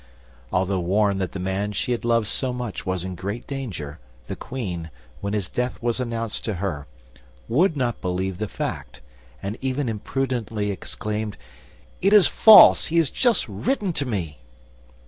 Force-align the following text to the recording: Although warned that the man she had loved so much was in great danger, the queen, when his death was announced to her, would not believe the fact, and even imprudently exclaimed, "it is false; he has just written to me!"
Although 0.51 0.79
warned 0.79 1.21
that 1.21 1.33
the 1.33 1.39
man 1.39 1.73
she 1.73 1.91
had 1.91 2.03
loved 2.03 2.25
so 2.25 2.51
much 2.51 2.87
was 2.87 3.05
in 3.05 3.13
great 3.13 3.45
danger, 3.45 3.99
the 4.25 4.35
queen, 4.35 4.89
when 5.19 5.33
his 5.33 5.47
death 5.47 5.79
was 5.79 5.99
announced 5.99 6.43
to 6.45 6.55
her, 6.55 6.87
would 7.47 7.77
not 7.77 8.01
believe 8.01 8.39
the 8.39 8.47
fact, 8.47 9.01
and 9.43 9.59
even 9.61 9.87
imprudently 9.87 10.71
exclaimed, 10.71 11.37
"it 12.01 12.13
is 12.13 12.25
false; 12.25 12.87
he 12.87 12.97
has 12.97 13.11
just 13.11 13.47
written 13.47 13.93
to 13.93 14.07
me!" 14.07 14.39